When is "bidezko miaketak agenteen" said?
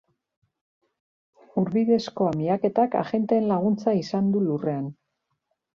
1.77-3.49